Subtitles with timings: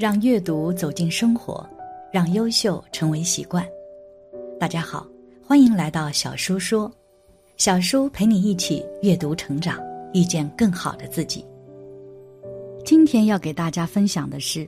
[0.00, 1.62] 让阅读走进生活，
[2.10, 3.62] 让优秀成为习惯。
[4.58, 5.06] 大家好，
[5.46, 6.90] 欢迎来到小叔说，
[7.58, 9.78] 小叔陪你一起阅读成长，
[10.14, 11.44] 遇见更好的自己。
[12.82, 14.66] 今天要给大家分享的是，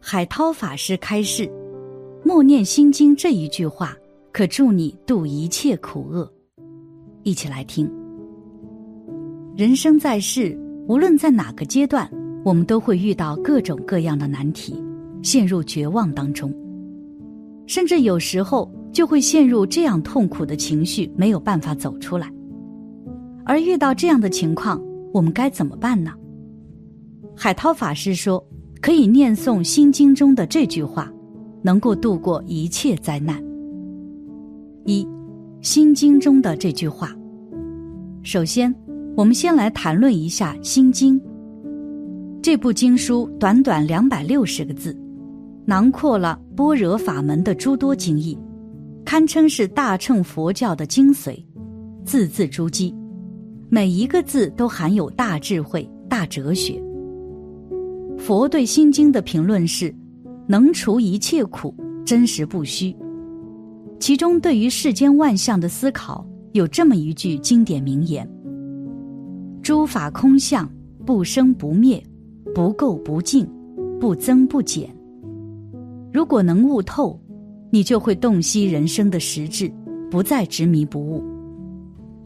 [0.00, 1.46] 海涛法师开示：
[2.24, 3.94] 默念心经这一句话，
[4.32, 6.26] 可助你度一切苦厄。
[7.22, 7.86] 一起来听。
[9.54, 12.10] 人生在世，无论在哪个阶段。
[12.44, 14.74] 我们都会遇到各种各样的难题，
[15.22, 16.54] 陷入绝望当中，
[17.66, 22.32] 甚至有时候就会陷入这样痛苦的情绪，没有办法走出来。
[23.44, 24.80] 而遇到这样的情况，
[25.12, 26.12] 我们该怎么办呢？
[27.36, 28.42] 海涛法师说，
[28.80, 31.12] 可以念诵《心经》中的这句话，
[31.62, 33.42] 能够度过一切灾难。
[34.84, 35.04] 一，
[35.60, 37.14] 《心经》中的这句话。
[38.22, 38.74] 首先，
[39.16, 41.20] 我们先来谈论一下《心经》。
[42.48, 44.98] 这部经书短短两百六十个字，
[45.66, 48.38] 囊括了般若法门的诸多经义，
[49.04, 51.44] 堪称是大乘佛教的精髓，
[52.06, 52.90] 字字珠玑，
[53.68, 56.82] 每一个字都含有大智慧、大哲学。
[58.16, 59.94] 佛对《心经》的评论是：
[60.46, 62.96] 能除一切苦，真实不虚。
[64.00, 68.26] 其中对于世间万象的思考，有这么一句经典名言：
[69.62, 70.66] 诸法空相，
[71.04, 72.02] 不生不灭。
[72.54, 73.48] 不垢不净，
[74.00, 74.88] 不增不减。
[76.12, 77.18] 如果能悟透，
[77.70, 79.70] 你就会洞悉人生的实质，
[80.10, 81.22] 不再执迷不悟。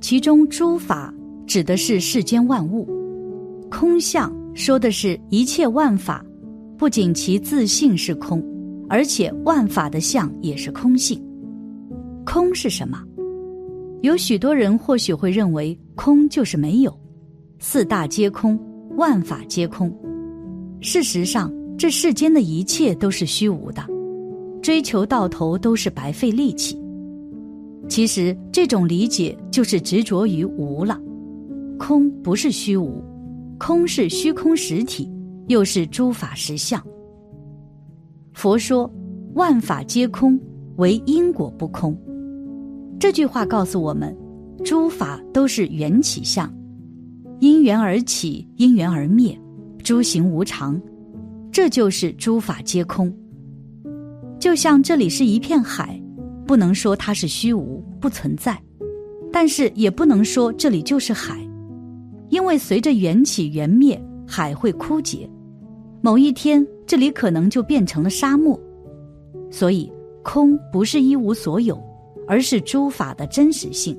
[0.00, 1.12] 其中诸法
[1.46, 2.86] 指的是世间万物，
[3.70, 6.24] 空相说的是一切万法，
[6.76, 8.42] 不仅其自性是空，
[8.88, 11.22] 而且万法的相也是空性。
[12.24, 13.02] 空是什么？
[14.02, 16.98] 有许多人或许会认为空就是没有，
[17.58, 18.58] 四大皆空，
[18.96, 19.94] 万法皆空。
[20.82, 23.82] 事实上，这世间的一切都是虚无的，
[24.62, 26.80] 追求到头都是白费力气。
[27.88, 30.98] 其实，这种理解就是执着于无了。
[31.78, 33.02] 空不是虚无，
[33.58, 35.10] 空是虚空实体，
[35.48, 36.82] 又是诸法实相。
[38.32, 38.90] 佛说
[39.34, 40.40] ：“万法皆空，
[40.76, 41.96] 唯因果不空。”
[42.98, 44.16] 这句话告诉我们，
[44.64, 46.50] 诸法都是缘起相，
[47.40, 49.38] 因缘而起，因缘而灭。
[49.80, 50.80] 诸行无常，
[51.50, 53.12] 这就是诸法皆空。
[54.38, 56.00] 就像这里是一片海，
[56.46, 58.56] 不能说它是虚无不存在，
[59.32, 61.38] 但是也不能说这里就是海，
[62.28, 65.28] 因为随着缘起缘灭，海会枯竭，
[66.00, 68.58] 某一天这里可能就变成了沙漠。
[69.50, 69.92] 所以，
[70.22, 71.78] 空不是一无所有，
[72.26, 73.98] 而是诸法的真实性。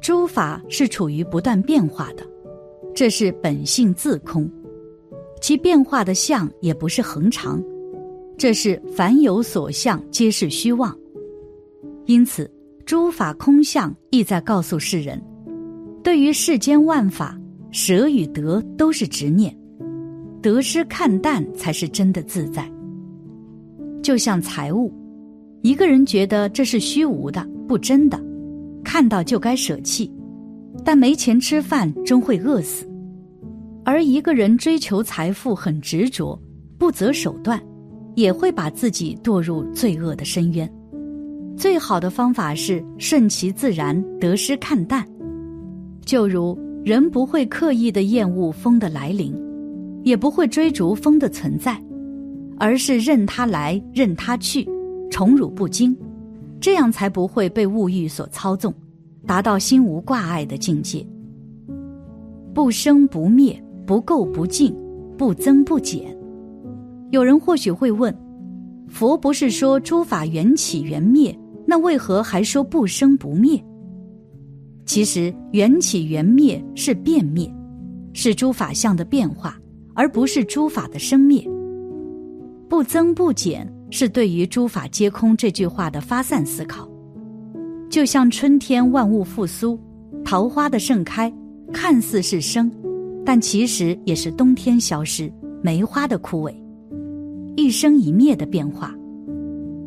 [0.00, 2.24] 诸法是处于不断变化的，
[2.94, 4.50] 这是本性自空。
[5.44, 7.62] 其变化的相也不是恒常，
[8.38, 10.98] 这是凡有所相皆是虚妄。
[12.06, 12.50] 因此，
[12.86, 15.22] 诸法空相意在告诉世人：
[16.02, 17.38] 对于世间万法，
[17.72, 19.54] 舍与得都是执念，
[20.40, 22.66] 得失看淡才是真的自在。
[24.02, 24.90] 就像财物，
[25.60, 28.18] 一个人觉得这是虚无的、不真的，
[28.82, 30.10] 看到就该舍弃，
[30.82, 32.86] 但没钱吃饭，终会饿死。
[33.84, 36.38] 而一个人追求财富很执着，
[36.78, 37.62] 不择手段，
[38.14, 40.70] 也会把自己堕入罪恶的深渊。
[41.54, 45.06] 最好的方法是顺其自然，得失看淡。
[46.04, 49.34] 就如人不会刻意的厌恶风的来临，
[50.02, 51.78] 也不会追逐风的存在，
[52.58, 54.66] 而是任它来，任它去，
[55.10, 55.94] 宠辱不惊，
[56.58, 58.72] 这样才不会被物欲所操纵，
[59.26, 61.06] 达到心无挂碍的境界。
[62.54, 63.60] 不生不灭。
[63.86, 64.74] 不垢不净，
[65.16, 66.16] 不增不减。
[67.10, 68.14] 有人或许会问：
[68.88, 71.36] 佛不是说诸法缘起缘灭，
[71.66, 73.62] 那为何还说不生不灭？
[74.86, 77.52] 其实缘起缘灭是变灭，
[78.12, 79.56] 是诸法相的变化，
[79.94, 81.46] 而不是诸法的生灭。
[82.68, 86.88] 不增不减是对于诸法皆空这句话的发散思考。
[87.88, 89.78] 就像春天万物复苏，
[90.24, 91.32] 桃花的盛开，
[91.72, 92.70] 看似是生。
[93.24, 95.32] 但其实也是冬天消失，
[95.62, 96.54] 梅花的枯萎，
[97.56, 98.94] 一生一灭的变化。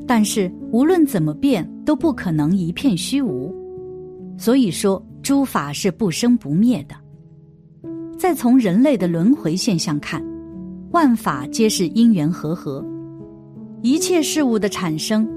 [0.07, 3.54] 但是无论怎么变，都不可能一片虚无。
[4.38, 6.95] 所以说，诸法是不生不灭的。
[8.18, 10.24] 再从人类的轮回现象看，
[10.92, 12.84] 万法皆是因缘和合，
[13.84, 15.28] 一切事物的产生，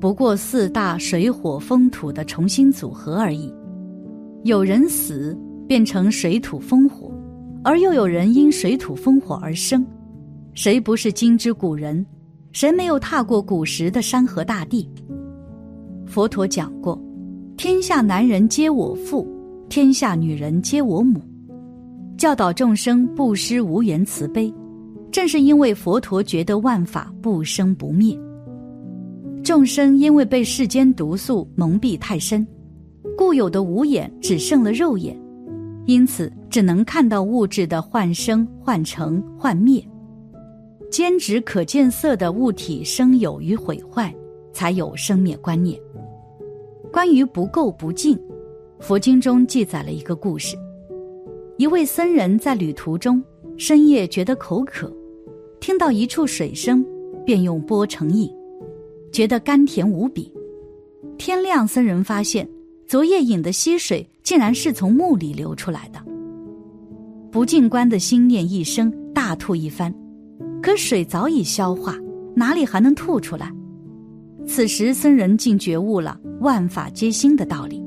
[0.00, 3.52] 不过四大水火风土的重新组合而已。
[4.44, 7.11] 有人死，变成水土风火。
[7.64, 9.86] 而又有人因水土风火而生，
[10.52, 12.04] 谁不是今之古人？
[12.52, 14.88] 谁没有踏过古时的山河大地？
[16.06, 17.00] 佛陀讲过
[17.56, 19.26] ：“天下男人皆我父，
[19.68, 21.22] 天下女人皆我母。”
[22.18, 24.52] 教导众生不施无缘慈悲，
[25.10, 28.18] 正是因为佛陀觉得万法不生不灭。
[29.42, 32.46] 众生因为被世间毒素蒙蔽太深，
[33.16, 35.18] 固有的五眼只剩了肉眼，
[35.86, 39.82] 因此只能看到物质的幻生、幻成、幻灭。
[40.90, 44.14] 兼指可见色的物体生有与毁坏，
[44.52, 45.80] 才有生灭观念。
[46.92, 48.20] 关于不垢不净，
[48.80, 50.54] 佛经中记载了一个故事：
[51.56, 53.24] 一位僧人在旅途中
[53.56, 54.94] 深夜觉得口渴，
[55.58, 56.84] 听到一处水声，
[57.24, 58.30] 便用钵盛饮，
[59.10, 60.30] 觉得甘甜无比。
[61.16, 62.46] 天亮，僧人发现
[62.86, 65.98] 昨夜饮的溪水竟然是从墓里流出来的。
[67.32, 69.92] 不净观的心念一生，大吐一番。
[70.62, 71.96] 可水早已消化，
[72.36, 73.50] 哪里还能吐出来？
[74.46, 77.82] 此时僧人竟觉悟了“万法皆心”的道理。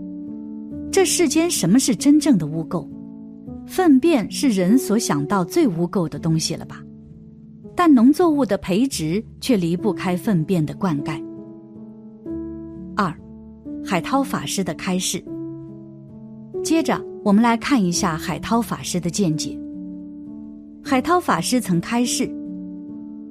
[0.91, 2.89] 这世间什么是真正的污垢？
[3.67, 6.81] 粪便是人所想到最污垢的东西了吧？
[7.75, 11.23] 但农作物的培植却离不开粪便的灌溉。
[12.95, 13.13] 二，
[13.85, 15.23] 海涛法师的开示。
[16.63, 19.57] 接着我们来看一下海涛法师的见解。
[20.83, 22.29] 海涛法师曾开示。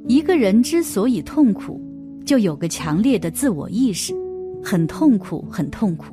[0.08, 1.80] 一个人之所以痛苦，
[2.26, 4.12] 就有个强烈的自我意识，
[4.64, 6.06] 很痛苦，很痛苦。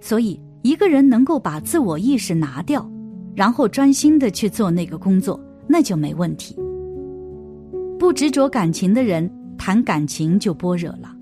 [0.00, 2.88] 所以，一个人能够把自我意识拿掉，
[3.34, 6.56] 然后专心的去做那个工作，那就没问题。
[7.98, 9.28] 不执着感情的人
[9.58, 11.12] 谈感情就般若了，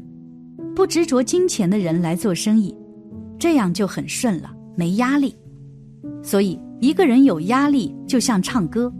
[0.77, 2.77] 不执着金钱的人来做生意，
[3.39, 5.35] 这样就很顺了，没压力。
[6.23, 8.93] 所以，一个人有压力，就像唱歌，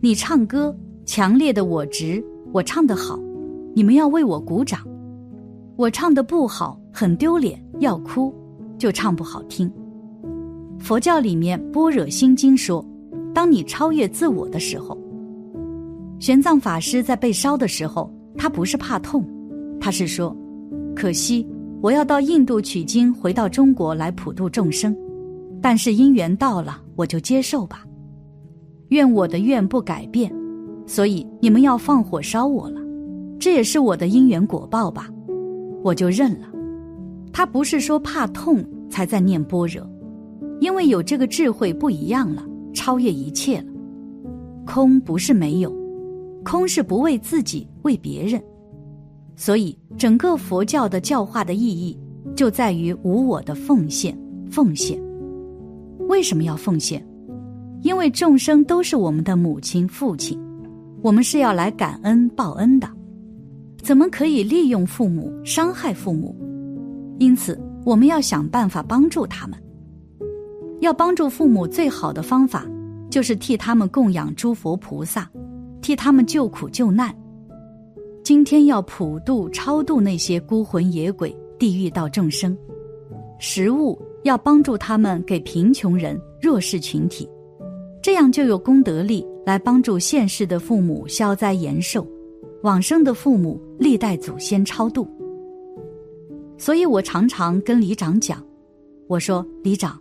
[0.00, 0.76] 你唱歌。
[1.08, 2.20] 强烈的我执，
[2.52, 3.16] 我唱得好，
[3.76, 4.80] 你们要为我鼓掌；
[5.76, 8.34] 我唱的不好，很丢脸，要哭，
[8.76, 9.70] 就唱不好听。
[10.80, 12.84] 佛教里面《般若心经》说，
[13.32, 14.98] 当你超越自我的时候，
[16.18, 19.24] 玄奘法师在被烧的时候，他不是怕痛，
[19.80, 20.36] 他是说，
[20.92, 21.46] 可惜
[21.80, 24.92] 我要到印度取经，回到中国来普度众生，
[25.60, 27.84] 但是因缘到了，我就接受吧，
[28.88, 30.32] 愿我的愿不改变。
[30.86, 32.80] 所以你们要放火烧我了，
[33.40, 35.08] 这也是我的因缘果报吧，
[35.82, 36.46] 我就认了。
[37.32, 39.84] 他不是说怕痛才在念般若，
[40.60, 43.66] 因为有这个智慧不一样了，超越一切了。
[44.64, 45.74] 空不是没有，
[46.44, 48.42] 空是不为自己，为别人。
[49.34, 51.98] 所以整个佛教的教化的意义
[52.34, 54.16] 就在于无我的奉献，
[54.50, 54.98] 奉献。
[56.08, 57.04] 为什么要奉献？
[57.82, 60.40] 因为众生都是我们的母亲、父亲。
[61.02, 62.88] 我们是要来感恩报恩的，
[63.80, 66.34] 怎么可以利用父母伤害父母？
[67.18, 69.56] 因此，我们要想办法帮助他们。
[70.80, 72.66] 要帮助父母最好的方法，
[73.08, 75.30] 就是替他们供养诸佛菩萨，
[75.80, 77.14] 替他们救苦救难。
[78.24, 82.56] 今天要普度超度那些孤魂野鬼、地狱道众生，
[83.38, 87.28] 食物要帮助他们给贫穷人、弱势群体。
[88.02, 92.06] 这样就有功德力来帮助现世的父母消灾延寿，
[92.62, 95.08] 往生的父母历代祖先超度。
[96.58, 98.44] 所以我常常跟里长讲，
[99.08, 99.98] 我说里长，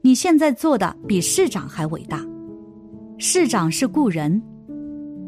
[0.00, 2.24] 你现在做的比市长还伟大。
[3.18, 4.42] 市长是雇人，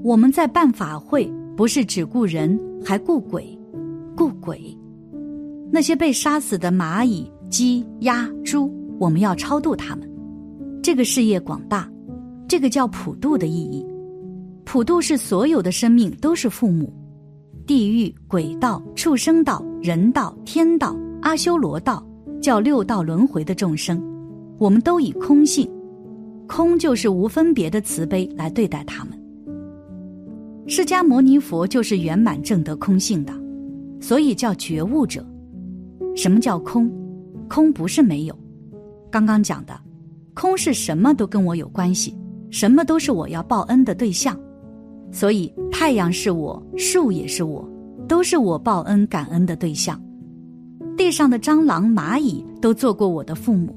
[0.03, 3.59] 我们在办法会不是只雇人，还雇鬼，
[4.17, 4.61] 雇鬼。
[5.73, 10.09] 那些被杀死的蚂蚁、鸡、鸭、猪，我们要超度他们。
[10.83, 11.91] 这个事业广大。
[12.49, 13.87] 这个叫普度的意义，
[14.65, 16.93] 普度是所有的生命都是父母，
[17.65, 22.05] 地狱、鬼道、畜生道、人道、天道、阿修罗道，
[22.43, 24.03] 叫六道轮回的众生，
[24.59, 25.71] 我们都以空性，
[26.49, 29.17] 空就是无分别的慈悲来对待他们。
[30.67, 33.33] 释迦牟尼佛就是圆满正得空性的，
[34.01, 35.25] 所以叫觉悟者。
[36.17, 36.91] 什么叫空？
[37.51, 38.39] 空不是没有，
[39.11, 39.77] 刚刚讲的，
[40.35, 42.17] 空是什么都跟我有关系。
[42.49, 44.39] 什么都是我要报恩的对象，
[45.11, 47.69] 所以太阳是我，树也是我，
[48.09, 50.01] 都是我报恩感恩的对象。
[50.97, 53.77] 地上的蟑螂、蚂蚁都做过我的父母。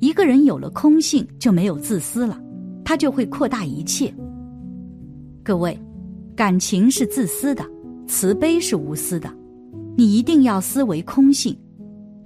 [0.00, 2.40] 一个人有了空性，就没有自私了，
[2.84, 4.12] 他就会扩大一切。
[5.44, 5.78] 各位，
[6.34, 7.64] 感情是自私的，
[8.08, 9.32] 慈悲是无私的。
[9.96, 11.56] 你一定要思维空性，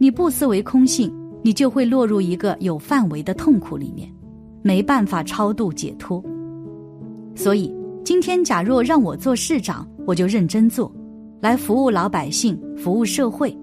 [0.03, 4.13] 你不思维空性，你就会落入一个有范围的痛苦里面。
[4.61, 6.21] 没办法超度解脱，
[7.37, 7.73] 所以
[8.05, 10.93] 今天假若让我做市长，我就认真做，
[11.41, 13.57] 来服务老百姓，服务社会。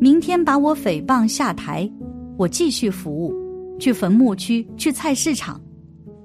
[0.00, 1.86] 明天把我诽谤下台，
[2.38, 3.34] 我继续服务，
[3.78, 5.60] 去坟墓区，去菜市场，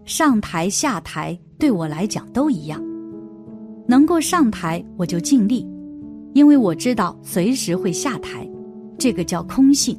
[0.06, 2.82] 上台下台对我来讲都一样。
[3.86, 5.68] 能够上台，我就尽力，
[6.32, 8.50] 因为我知道随时会下台，
[8.98, 9.98] 这个叫空性。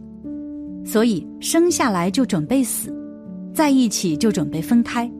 [0.84, 2.94] 所以生下来就准备死，
[3.52, 5.10] 在一起就准备分开。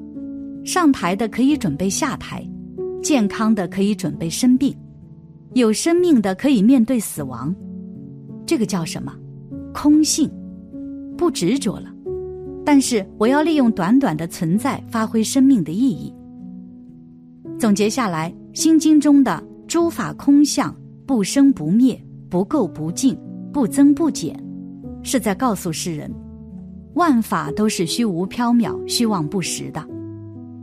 [0.65, 2.47] 上台的可以准备下台，
[3.03, 4.75] 健康的可以准备生病，
[5.55, 7.55] 有生命的可以面对死亡。
[8.45, 9.13] 这个叫什么？
[9.73, 10.31] 空性，
[11.17, 11.93] 不执着了。
[12.65, 16.13] 但是我要利用短短的存在，发挥生命的意义。
[17.59, 20.75] 总结下来，《心经》中的诸法空相，
[21.07, 23.17] 不生不灭，不垢不净，
[23.57, 24.39] 不增不减。
[25.03, 26.13] 是在告诉世人，
[26.93, 29.83] 万法都是虚无缥缈、虚妄不实的，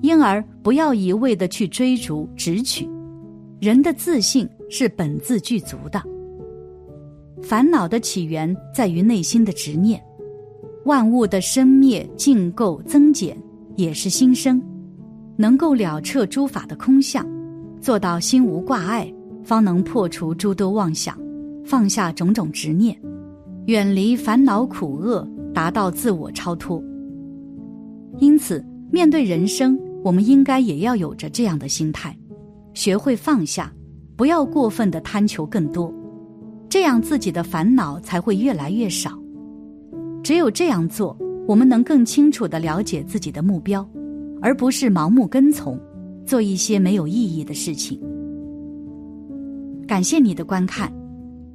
[0.04, 2.88] 因而不要一味的去追逐、执取。
[3.60, 6.00] 人的自信是本自具足的。
[7.42, 10.00] 烦恼的起源在于内心的执念，
[10.86, 13.36] 万物的生灭、净垢、增减
[13.76, 14.62] 也是心生。
[15.36, 17.26] 能够了彻诸法的空相，
[17.82, 19.12] 做到心无挂碍，
[19.44, 21.18] 方能破除诸多妄想，
[21.64, 22.98] 放下种种执念。
[23.68, 26.84] 远离烦恼苦厄，达到自我超脱。
[28.20, 32.16] 因此，面对人生，我们应该也要有着这样的心态，
[32.74, 33.74] 学会放下，
[34.16, 35.94] 不要过分的贪求更多，
[36.70, 39.18] 这样自己的烦恼才会越来越少。
[40.22, 41.18] 只有这样做，
[41.48, 43.88] 我们能更清楚的了解自己的目标，
[44.42, 45.80] 而不是盲目跟从，
[46.26, 48.00] 做一些没有意义的事情。
[49.88, 50.92] 感谢你的观看，